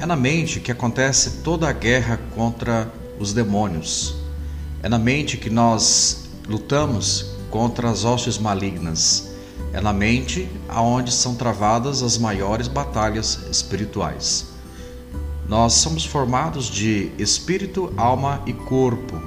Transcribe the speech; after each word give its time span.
É 0.00 0.06
na 0.06 0.16
mente 0.16 0.60
que 0.60 0.72
acontece 0.72 1.42
toda 1.44 1.68
a 1.68 1.72
guerra 1.72 2.18
contra 2.34 2.90
os 3.18 3.34
demônios. 3.34 4.16
É 4.82 4.88
na 4.88 4.98
mente 4.98 5.36
que 5.36 5.50
nós 5.50 6.30
lutamos 6.48 7.32
contra 7.50 7.90
as 7.90 8.02
hostes 8.02 8.38
malignas. 8.38 9.30
É 9.74 9.80
na 9.80 9.92
mente 9.92 10.48
aonde 10.70 11.12
são 11.12 11.34
travadas 11.34 12.02
as 12.02 12.16
maiores 12.16 12.66
batalhas 12.66 13.40
espirituais. 13.50 14.46
Nós 15.46 15.74
somos 15.74 16.06
formados 16.06 16.70
de 16.70 17.12
espírito, 17.18 17.92
alma 17.94 18.42
e 18.46 18.54
corpo. 18.54 19.20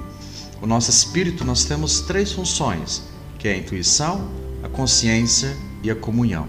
O 0.59 0.65
nosso 0.65 0.89
espírito 0.89 1.45
nós 1.45 1.65
temos 1.65 2.01
três 2.01 2.31
funções, 2.31 3.03
que 3.37 3.47
é 3.47 3.53
a 3.53 3.57
intuição, 3.57 4.27
a 4.63 4.67
consciência 4.67 5.55
e 5.83 5.91
a 5.91 5.95
comunhão. 5.95 6.47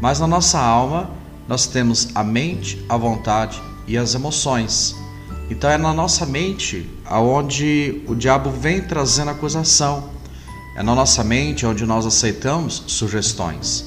Mas 0.00 0.20
na 0.20 0.26
nossa 0.26 0.58
alma 0.58 1.20
nós 1.52 1.66
temos 1.66 2.08
a 2.14 2.24
mente, 2.24 2.82
a 2.88 2.96
vontade 2.96 3.62
e 3.86 3.98
as 3.98 4.14
emoções. 4.14 4.96
Então 5.50 5.68
é 5.68 5.76
na 5.76 5.92
nossa 5.92 6.24
mente 6.24 6.88
aonde 7.04 8.02
o 8.08 8.14
diabo 8.14 8.50
vem 8.50 8.80
trazendo 8.80 9.32
acusação. 9.32 10.08
É 10.74 10.82
na 10.82 10.94
nossa 10.94 11.22
mente 11.22 11.66
onde 11.66 11.84
nós 11.84 12.06
aceitamos 12.06 12.84
sugestões. 12.86 13.84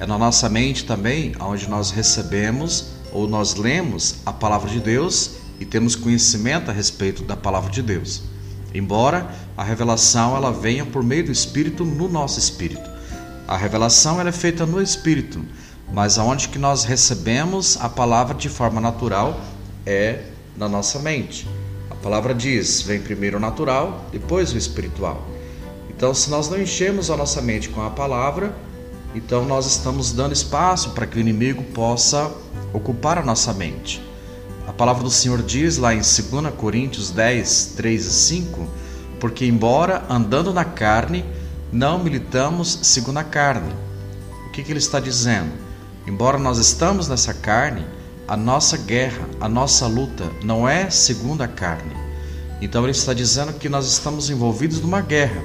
É 0.00 0.06
na 0.06 0.18
nossa 0.18 0.48
mente 0.48 0.84
também 0.84 1.36
onde 1.38 1.68
nós 1.68 1.92
recebemos 1.92 2.86
ou 3.12 3.28
nós 3.28 3.54
lemos 3.54 4.16
a 4.26 4.32
palavra 4.32 4.68
de 4.68 4.80
Deus 4.80 5.36
e 5.60 5.64
temos 5.64 5.94
conhecimento 5.94 6.68
a 6.68 6.74
respeito 6.74 7.22
da 7.22 7.36
palavra 7.36 7.70
de 7.70 7.80
Deus. 7.80 8.22
Embora 8.74 9.30
a 9.56 9.62
revelação 9.62 10.36
ela 10.36 10.50
venha 10.50 10.84
por 10.84 11.04
meio 11.04 11.26
do 11.26 11.30
Espírito 11.30 11.84
no 11.84 12.08
nosso 12.08 12.40
espírito. 12.40 12.90
A 13.46 13.56
revelação 13.56 14.18
ela 14.18 14.30
é 14.30 14.32
feita 14.32 14.66
no 14.66 14.82
espírito, 14.82 15.44
mas 15.92 16.18
aonde 16.18 16.48
que 16.48 16.58
nós 16.58 16.84
recebemos 16.84 17.78
a 17.80 17.88
palavra 17.88 18.34
de 18.34 18.48
forma 18.48 18.80
natural 18.80 19.40
é 19.86 20.24
na 20.56 20.68
nossa 20.68 20.98
mente. 20.98 21.46
A 21.90 21.94
palavra 21.94 22.34
diz: 22.34 22.82
vem 22.82 23.00
primeiro 23.00 23.36
o 23.36 23.40
natural, 23.40 24.04
depois 24.12 24.52
o 24.52 24.58
espiritual. 24.58 25.22
Então, 25.88 26.12
se 26.12 26.28
nós 26.28 26.48
não 26.48 26.60
enchemos 26.60 27.10
a 27.10 27.16
nossa 27.16 27.40
mente 27.40 27.68
com 27.68 27.80
a 27.80 27.90
palavra, 27.90 28.54
então 29.14 29.44
nós 29.44 29.66
estamos 29.66 30.12
dando 30.12 30.32
espaço 30.32 30.90
para 30.90 31.06
que 31.06 31.16
o 31.16 31.20
inimigo 31.20 31.62
possa 31.62 32.30
ocupar 32.72 33.18
a 33.18 33.22
nossa 33.22 33.52
mente. 33.52 34.02
A 34.66 34.72
palavra 34.72 35.04
do 35.04 35.10
Senhor 35.10 35.40
diz 35.40 35.76
lá 35.76 35.94
em 35.94 35.98
2 35.98 36.54
Coríntios 36.56 37.10
10, 37.10 37.74
3 37.76 38.06
e 38.06 38.10
5: 38.10 38.68
Porque, 39.20 39.46
embora 39.46 40.04
andando 40.08 40.52
na 40.52 40.64
carne, 40.64 41.24
não 41.72 42.02
militamos 42.02 42.80
segundo 42.82 43.18
a 43.18 43.24
carne. 43.24 43.72
O 44.46 44.50
que, 44.50 44.62
que 44.62 44.72
ele 44.72 44.78
está 44.78 44.98
dizendo? 44.98 45.63
Embora 46.06 46.38
nós 46.38 46.58
estamos 46.58 47.08
nessa 47.08 47.32
carne, 47.32 47.84
a 48.28 48.36
nossa 48.36 48.76
guerra, 48.76 49.28
a 49.40 49.48
nossa 49.48 49.86
luta 49.86 50.30
não 50.42 50.68
é 50.68 50.90
segundo 50.90 51.42
a 51.42 51.48
carne. 51.48 51.94
Então 52.60 52.82
ele 52.82 52.92
está 52.92 53.12
dizendo 53.12 53.52
que 53.54 53.68
nós 53.68 53.86
estamos 53.86 54.30
envolvidos 54.30 54.80
numa 54.80 55.00
guerra. 55.00 55.42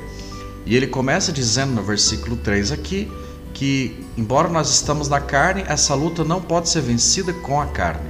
E 0.66 0.76
ele 0.76 0.88
começa 0.88 1.32
dizendo 1.32 1.74
no 1.74 1.84
versículo 1.84 2.38
3 2.38 2.72
aqui 2.72 3.12
que, 3.54 4.06
embora 4.16 4.48
nós 4.48 4.70
estamos 4.70 5.08
na 5.08 5.20
carne, 5.20 5.64
essa 5.68 5.94
luta 5.96 6.24
não 6.24 6.42
pode 6.42 6.70
ser 6.70 6.82
vencida 6.82 7.34
com 7.34 7.60
a 7.60 7.66
carne. 7.68 8.10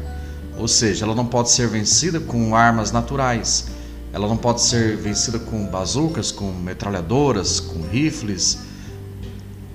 Ou 0.58 0.68
seja, 0.68 1.06
ela 1.06 1.16
não 1.16 1.26
pode 1.26 1.50
ser 1.52 1.68
vencida 1.68 2.20
com 2.20 2.56
armas 2.56 2.92
naturais. 2.92 3.68
Ela 4.12 4.28
não 4.28 4.38
pode 4.38 4.62
ser 4.62 4.98
vencida 4.98 5.40
com 5.40 5.66
bazucas, 5.68 6.32
com 6.32 6.52
metralhadoras, 6.52 7.60
com 7.60 7.82
rifles. 7.82 8.60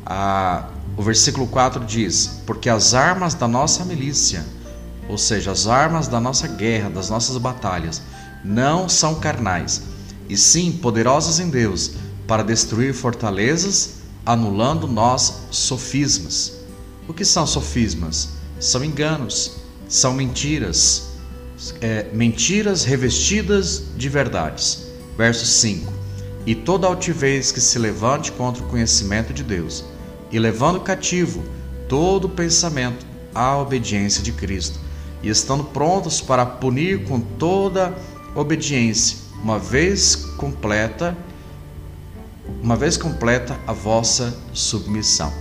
Ah, 0.05 0.69
o 0.97 1.03
versículo 1.03 1.47
4 1.47 1.85
diz: 1.85 2.41
Porque 2.47 2.69
as 2.69 2.95
armas 2.95 3.35
da 3.35 3.49
nossa 3.49 3.85
milícia 3.85 4.45
ou 5.09 5.19
seja, 5.19 5.53
as 5.53 5.67
armas 5.67 6.09
da 6.09 6.21
nossa 6.21 6.49
guerra, 6.49 6.89
das 6.89 7.11
nossas 7.11 7.37
batalhas, 7.37 8.03
não 8.45 8.89
são 8.89 9.15
carnais, 9.17 9.83
e 10.29 10.37
sim 10.37 10.73
poderosas 10.73 11.39
em 11.41 11.49
Deus 11.49 11.93
para 12.27 12.43
destruir 12.43 12.95
fortalezas, 12.95 13.97
anulando 14.25 14.87
nós 14.87 15.43
sofismas. 15.51 16.55
O 17.07 17.13
que 17.13 17.25
são 17.25 17.47
sofismas? 17.47 18.31
São 18.59 18.83
enganos, 18.83 19.57
são 19.89 20.15
mentiras, 20.15 21.09
é, 21.83 22.09
mentiras 22.13 22.85
revestidas 22.85 23.83
de 23.97 24.09
verdades. 24.09 24.85
Verso 25.19 25.45
5: 25.45 25.93
E 26.47 26.55
toda 26.55 26.87
altivez 26.87 27.53
que 27.53 27.61
se 27.61 27.79
levante 27.79 28.33
contra 28.33 28.65
o 28.65 28.69
conhecimento 28.69 29.35
de 29.35 29.45
Deus, 29.45 29.85
e 30.35 30.39
levando 30.41 30.81
cativo 30.81 31.45
todo 31.89 32.29
pensamento 32.29 33.07
à 33.33 33.57
obediência 33.57 34.21
de 34.21 34.33
Cristo 34.33 34.81
e 35.23 35.29
estando 35.29 35.63
prontos 35.63 36.21
para 36.21 36.45
punir 36.45 37.05
com 37.05 37.21
toda 37.21 37.95
obediência, 38.35 39.17
uma 39.41 39.61
vez 39.61 40.17
completa, 40.37 41.17
uma 42.61 42.75
vez 42.75 42.97
completa 42.97 43.57
a 43.65 43.73
vossa 43.73 44.37
submissão. 44.53 45.33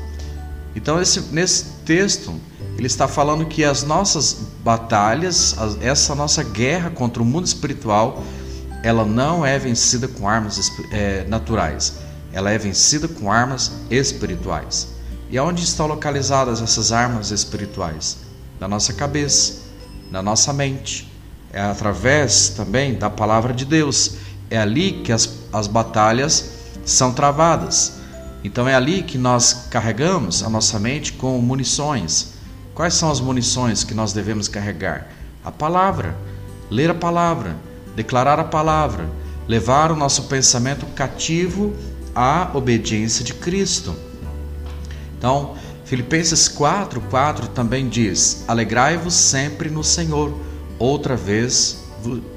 Então 0.76 1.02
esse, 1.02 1.22
nesse 1.34 1.66
texto 1.84 2.32
ele 2.78 2.86
está 2.86 3.08
falando 3.08 3.48
que 3.48 3.64
as 3.64 3.82
nossas 3.82 4.46
batalhas, 4.64 5.56
essa 5.82 6.14
nossa 6.14 6.44
guerra 6.44 6.92
contra 6.92 7.24
o 7.24 7.26
mundo 7.26 7.48
espiritual, 7.48 8.24
ela 8.84 9.04
não 9.04 9.44
é 9.44 9.58
vencida 9.58 10.08
com 10.08 10.30
armas 10.30 10.72
é, 10.92 11.26
naturais, 11.28 11.96
ela 12.34 12.52
é 12.52 12.58
vencida 12.58 13.08
com 13.08 13.32
armas 13.32 13.72
espirituais. 13.92 14.88
E 15.30 15.38
aonde 15.38 15.64
estão 15.64 15.86
localizadas 15.86 16.62
essas 16.62 16.92
armas 16.92 17.32
espirituais? 17.32 18.18
Na 18.60 18.68
nossa 18.68 18.92
cabeça, 18.92 19.62
na 20.12 20.22
nossa 20.22 20.52
mente. 20.52 21.12
É 21.52 21.62
através 21.62 22.50
também 22.50 22.96
da 22.96 23.10
palavra 23.10 23.54
de 23.54 23.66
Deus. 23.66 24.16
É 24.50 24.58
ali 24.58 25.04
que 25.04 25.12
as, 25.12 25.30
as 25.54 25.68
batalhas 25.68 26.54
são 26.84 27.14
travadas. 27.14 27.94
Então 28.44 28.68
é 28.68 28.76
ali 28.76 29.04
que 29.04 29.18
nós 29.18 29.68
carregamos 29.70 30.44
a 30.44 30.50
nossa 30.50 30.80
mente 30.80 31.14
com 31.14 31.38
munições. 31.38 32.34
Quais 32.74 32.96
são 32.96 33.12
as 33.12 33.20
munições 33.20 33.84
que 33.84 33.94
nós 33.94 34.12
devemos 34.12 34.48
carregar? 34.48 35.08
A 35.46 35.52
palavra, 35.52 36.18
ler 36.70 36.90
a 36.90 36.96
palavra, 36.96 37.56
declarar 37.96 38.40
a 38.40 38.44
palavra, 38.44 39.08
levar 39.48 39.92
o 39.92 39.96
nosso 39.96 40.24
pensamento 40.24 40.86
cativo 40.88 41.74
à 42.16 42.52
obediência 42.54 43.24
de 43.24 43.34
Cristo. 43.34 43.96
Então, 45.18 45.56
Filipenses 45.86 46.48
4, 46.48 47.02
4 47.02 47.48
também 47.50 47.88
diz: 47.88 48.44
Alegrai-vos 48.48 49.14
sempre 49.14 49.70
no 49.70 49.84
Senhor. 49.84 50.34
Outra 50.80 51.16
vez, 51.16 51.84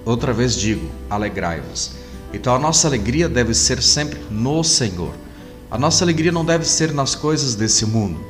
outra 0.04 0.32
vez 0.32 0.54
digo, 0.54 0.88
alegrai-vos. 1.08 1.92
Então 2.32 2.54
a 2.54 2.58
nossa 2.58 2.86
alegria 2.86 3.28
deve 3.28 3.54
ser 3.54 3.82
sempre 3.82 4.20
no 4.30 4.62
Senhor. 4.62 5.14
A 5.70 5.78
nossa 5.78 6.04
alegria 6.04 6.30
não 6.30 6.44
deve 6.44 6.64
ser 6.64 6.92
nas 6.92 7.14
coisas 7.14 7.54
desse 7.54 7.86
mundo. 7.86 8.20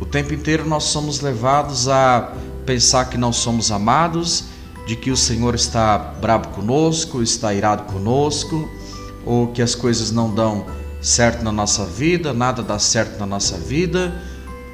O 0.00 0.06
tempo 0.06 0.32
inteiro 0.32 0.66
nós 0.66 0.84
somos 0.84 1.20
levados 1.20 1.88
a 1.88 2.32
pensar 2.64 3.06
que 3.06 3.18
não 3.18 3.32
somos 3.32 3.70
amados, 3.70 4.44
de 4.86 4.96
que 4.96 5.10
o 5.10 5.16
Senhor 5.16 5.54
está 5.54 5.98
bravo 5.98 6.48
conosco, 6.48 7.22
está 7.22 7.52
irado 7.52 7.84
conosco, 7.92 8.68
ou 9.24 9.48
que 9.48 9.62
as 9.62 9.74
coisas 9.74 10.10
não 10.10 10.32
dão 10.32 10.66
certo 11.00 11.42
na 11.42 11.52
nossa 11.52 11.84
vida, 11.84 12.32
nada 12.32 12.62
dá 12.62 12.78
certo 12.78 13.18
na 13.18 13.26
nossa 13.26 13.56
vida 13.58 14.12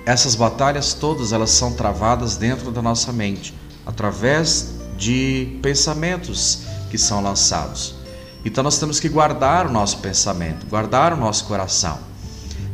essas 0.08 0.34
batalhas 0.34 0.94
todas 0.94 1.34
elas 1.34 1.50
são 1.50 1.74
travadas 1.74 2.38
dentro 2.38 2.70
da 2.70 2.80
nossa 2.80 3.12
mente, 3.12 3.54
através 3.84 4.70
de 4.96 5.58
pensamentos 5.60 6.60
que 6.90 6.96
são 6.96 7.22
lançados. 7.22 7.94
Então 8.42 8.64
nós 8.64 8.78
temos 8.78 8.98
que 8.98 9.06
guardar 9.10 9.66
o 9.66 9.70
nosso 9.70 9.98
pensamento, 9.98 10.64
guardar 10.66 11.12
o 11.12 11.16
nosso 11.18 11.44
coração. 11.44 11.98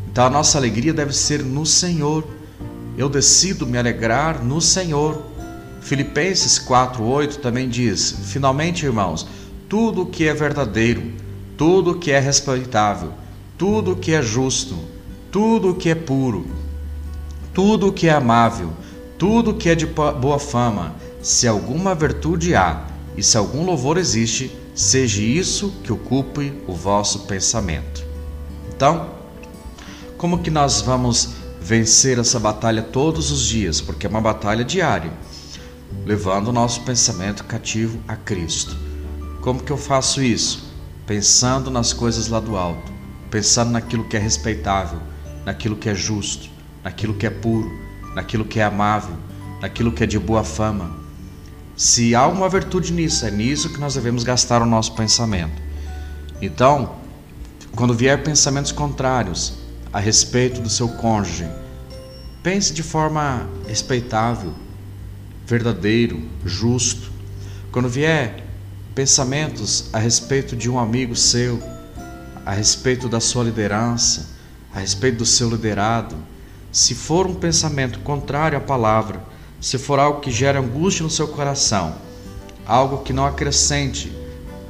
Então 0.07 0.27
a 0.27 0.31
nossa 0.31 0.59
alegria 0.59 0.95
deve 0.95 1.13
ser 1.13 1.43
no 1.43 1.67
Senhor. 1.67 2.25
Eu 2.97 3.09
decido 3.09 3.67
me 3.67 3.79
alegrar 3.79 4.41
no 4.45 4.61
Senhor. 4.61 5.21
Filipenses 5.81 6.57
4:8 6.61 7.41
também 7.41 7.69
diz: 7.69 8.15
Finalmente, 8.27 8.87
irmãos, 8.87 9.27
tudo 9.69 10.03
o 10.03 10.07
que 10.07 10.29
é 10.29 10.33
verdadeiro, 10.33 11.13
tudo 11.57 11.93
o 11.93 11.99
que 11.99 12.11
é 12.11 12.19
respeitável, 12.19 13.13
tudo 13.57 13.93
o 13.93 13.97
que 13.97 14.13
é 14.13 14.23
justo, 14.23 14.77
tudo 15.31 15.71
o 15.71 15.75
que 15.75 15.89
é 15.89 15.95
puro, 15.95 16.47
tudo 17.53 17.89
o 17.89 17.93
que 17.93 18.09
é 18.09 18.13
amável, 18.13 18.71
tudo 19.19 19.53
o 19.53 19.55
que 19.55 19.69
é 19.69 19.75
de 19.75 19.87
boa 19.87 20.39
fama, 20.39 20.95
se 21.23 21.47
alguma 21.47 21.95
virtude 21.95 22.55
há 22.55 22.85
e 23.17 23.23
se 23.23 23.37
algum 23.37 23.65
louvor 23.65 23.97
existe, 23.97 24.51
seja 24.75 25.23
isso 25.23 25.73
que 25.85 25.93
ocupe 25.93 26.53
o 26.67 26.73
vosso 26.75 27.21
pensamento. 27.21 28.05
Então, 28.75 29.11
como 30.19 30.39
que 30.39 30.51
nós 30.51 30.81
vamos 30.81 31.35
vencer 31.61 32.19
essa 32.19 32.41
batalha 32.41 32.83
todos 32.83 33.31
os 33.31 33.47
dias? 33.47 33.81
Porque 33.81 34.07
é 34.07 34.11
uma 34.11 34.21
batalha 34.21 34.65
diária, 34.65 35.13
levando 36.05 36.49
o 36.49 36.53
nosso 36.53 36.81
pensamento 36.81 37.45
cativo 37.45 37.99
a 38.09 38.17
Cristo. 38.17 38.77
Como 39.41 39.63
que 39.63 39.71
eu 39.71 39.77
faço 39.77 40.23
isso? 40.23 40.64
Pensando 41.07 41.71
nas 41.71 41.93
coisas 41.93 42.29
lá 42.29 42.41
do 42.41 42.57
alto, 42.57 42.91
pensando 43.31 43.71
naquilo 43.71 44.05
que 44.05 44.17
é 44.17 44.21
respeitável, 44.21 44.99
naquilo 45.45 45.77
que 45.77 45.89
é 45.89 45.95
justo, 45.95 46.49
naquilo 46.83 47.15
que 47.15 47.27
é 47.27 47.31
puro, 47.31 47.71
naquilo 48.15 48.45
que 48.45 48.59
é 48.59 48.65
amável, 48.65 49.15
naquilo 49.61 49.93
que 49.93 50.03
é 50.03 50.07
de 50.07 50.19
boa 50.19 50.43
fama. 50.43 50.97
Se 51.77 52.15
há 52.15 52.27
uma 52.27 52.49
virtude 52.49 52.93
nisso, 52.93 53.27
é 53.27 53.31
nisso 53.31 53.73
que 53.73 53.81
nós 53.81 53.95
devemos 53.95 54.23
gastar 54.23 54.63
o 54.63 54.67
nosso 54.67 54.95
pensamento. 54.95 55.61
Então, 56.41 56.95
quando 57.75 57.93
vier 57.93 58.23
pensamentos 58.23 58.73
contrários 58.73 59.55
a 59.93 59.99
respeito 59.99 60.61
do 60.61 60.71
seu 60.71 60.89
cônjuge, 60.89 61.47
pense 62.43 62.73
de 62.73 62.83
forma 62.83 63.49
respeitável, 63.67 64.55
verdadeiro, 65.47 66.23
justo. 66.45 67.11
Quando 67.73 67.89
vier 67.89 68.44
pensamentos 68.95 69.87
a 69.93 69.99
respeito 69.99 70.55
de 70.55 70.71
um 70.71 70.79
amigo 70.79 71.17
seu, 71.17 71.61
a 72.47 72.53
respeito 72.53 73.09
da 73.09 73.19
sua 73.19 73.45
liderança, 73.45 74.29
a 74.73 74.79
respeito 74.79 75.19
do 75.19 75.27
seu 75.27 75.51
liderado, 75.51 76.15
se 76.71 76.95
for 76.95 77.27
um 77.27 77.35
pensamento 77.35 77.99
contrário 78.01 78.57
à 78.59 78.61
palavra, 78.61 79.21
se 79.61 79.79
for 79.79 79.99
algo 79.99 80.21
que 80.21 80.31
gera 80.31 80.61
angústia 80.61 81.03
no 81.03 81.11
seu 81.11 81.27
coração, 81.29 81.97
algo 82.67 82.99
que 82.99 83.13
não 83.13 83.27
acrescente, 83.27 84.13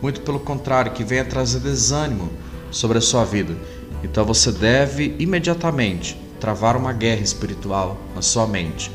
muito 0.00 0.20
pelo 0.20 0.40
contrário, 0.40 0.92
que 0.92 1.04
venha 1.04 1.24
trazer 1.24 1.60
desânimo 1.60 2.30
sobre 2.70 2.98
a 2.98 3.02
sua 3.02 3.24
vida, 3.24 3.56
então 4.02 4.24
você 4.24 4.52
deve 4.52 5.14
imediatamente 5.18 6.20
travar 6.40 6.76
uma 6.76 6.92
guerra 6.92 7.22
espiritual 7.22 7.98
na 8.14 8.22
sua 8.22 8.46
mente 8.46 8.90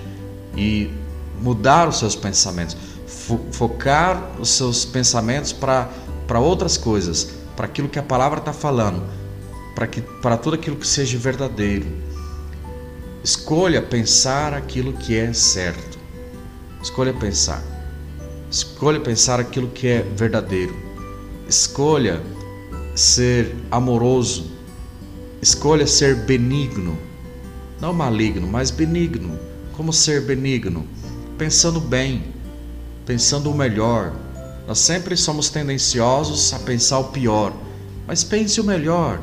e 0.55 0.91
mudar 1.41 1.87
os 1.87 1.97
seus 1.97 2.15
pensamentos, 2.15 2.77
focar 3.51 4.31
os 4.39 4.49
seus 4.49 4.85
pensamentos 4.85 5.53
para 5.53 6.39
outras 6.39 6.77
coisas, 6.77 7.31
para 7.55 7.65
aquilo 7.65 7.89
que 7.89 7.99
a 7.99 8.03
palavra 8.03 8.39
está 8.39 8.53
falando, 8.53 9.03
para 10.21 10.37
tudo 10.37 10.55
aquilo 10.55 10.75
que 10.75 10.87
seja 10.87 11.17
verdadeiro. 11.17 11.85
Escolha 13.23 13.81
pensar 13.81 14.53
aquilo 14.53 14.93
que 14.93 15.17
é 15.17 15.33
certo. 15.33 15.99
Escolha 16.81 17.13
pensar. 17.13 17.61
Escolha 18.49 18.99
pensar 18.99 19.39
aquilo 19.39 19.67
que 19.67 19.87
é 19.87 20.01
verdadeiro. 20.01 20.73
Escolha 21.47 22.21
ser 22.95 23.55
amoroso. 23.69 24.49
Escolha 25.41 25.85
ser 25.85 26.15
benigno. 26.15 26.97
Não 27.79 27.93
maligno, 27.93 28.47
mas 28.47 28.71
benigno. 28.71 29.37
Como 29.73 29.91
ser 29.91 30.21
benigno? 30.21 30.87
Pensando 31.37 31.79
bem, 31.79 32.23
pensando 33.09 33.49
o 33.49 33.55
melhor. 33.55 34.13
Nós 34.67 34.77
sempre 34.77 35.17
somos 35.17 35.49
tendenciosos 35.49 36.53
a 36.53 36.59
pensar 36.59 36.99
o 36.99 37.05
pior, 37.05 37.51
mas 38.05 38.23
pense 38.23 38.61
o 38.61 38.63
melhor. 38.63 39.19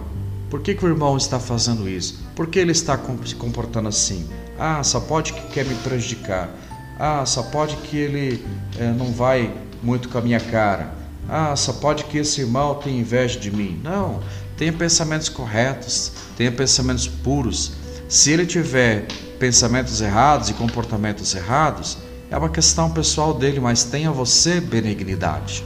Por 0.51 0.61
que, 0.61 0.75
que 0.75 0.85
o 0.85 0.89
irmão 0.89 1.17
está 1.17 1.39
fazendo 1.39 1.89
isso? 1.89 2.19
Por 2.35 2.49
que 2.49 2.59
ele 2.59 2.73
está 2.73 3.01
se 3.25 3.37
comportando 3.37 3.89
assim? 3.89 4.29
Ah, 4.59 4.83
só 4.83 4.99
pode 4.99 5.33
que 5.33 5.53
quer 5.53 5.65
me 5.65 5.77
prejudicar. 5.77 6.51
Ah, 6.99 7.25
só 7.25 7.45
pode 7.45 7.77
que 7.77 7.97
ele 7.97 8.45
é, 8.77 8.91
não 8.91 9.13
vai 9.13 9.55
muito 9.81 10.09
com 10.09 10.19
a 10.19 10.21
minha 10.21 10.41
cara. 10.41 10.93
Ah, 11.29 11.55
só 11.55 11.73
pode 11.73 12.07
que 12.07 12.19
esse 12.19 12.41
irmão 12.41 12.75
tenha 12.75 12.99
inveja 12.99 13.39
de 13.39 13.53
mim. 13.53 13.81
Não, 13.85 14.19
tenha 14.57 14.73
pensamentos 14.73 15.29
corretos, 15.29 16.11
tenha 16.37 16.51
pensamentos 16.51 17.07
puros. 17.07 17.75
Se 18.09 18.33
ele 18.33 18.47
tiver 18.47 19.07
pensamentos 19.39 20.01
errados 20.01 20.51
e 20.51 20.55
comportamentos 20.55 21.33
errados, 21.37 21.99
é 22.31 22.37
uma 22.37 22.49
questão 22.49 22.91
pessoal 22.91 23.33
dele, 23.33 23.61
mas 23.61 23.85
tenha 23.85 24.11
você 24.11 24.61
benignidade. 24.61 25.65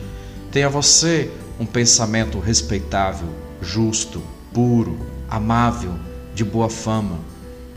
Tenha 0.51 0.69
você 0.69 1.31
um 1.59 1.67
pensamento 1.67 2.39
respeitável, 2.39 3.29
justo, 3.63 4.23
puro, 4.53 4.99
amável, 5.29 5.95
de 6.35 6.45
boa 6.45 6.69
fama. 6.69 7.19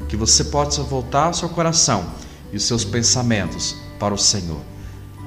Que 0.09 0.17
você 0.17 0.43
possa 0.45 0.83
voltar 0.83 1.33
seu 1.33 1.49
coração 1.49 2.05
e 2.51 2.57
os 2.57 2.65
seus 2.65 2.83
pensamentos 2.83 3.75
para 3.99 4.13
o 4.13 4.17
Senhor. 4.17 4.61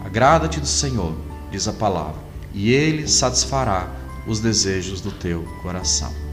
Agrada-te 0.04 0.60
do 0.60 0.66
Senhor, 0.66 1.14
diz 1.50 1.66
a 1.66 1.72
palavra, 1.72 2.20
e 2.52 2.70
Ele 2.70 3.08
satisfará 3.08 3.90
os 4.26 4.40
desejos 4.40 5.00
do 5.00 5.10
teu 5.10 5.42
coração. 5.62 6.25